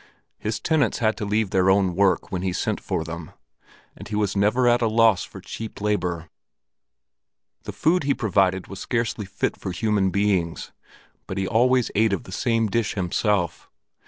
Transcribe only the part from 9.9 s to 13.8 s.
beings, but he always ate of the same dish himself.